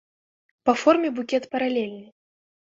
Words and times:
Па 0.69 0.75
форме 0.85 1.13
букет 1.21 1.43
паралельны. 1.53 2.05